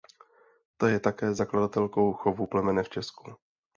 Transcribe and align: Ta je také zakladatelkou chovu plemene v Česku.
Ta 0.77 0.89
je 0.89 0.99
také 0.99 1.33
zakladatelkou 1.33 2.13
chovu 2.13 2.47
plemene 2.47 2.83
v 2.83 2.89
Česku. 2.89 3.35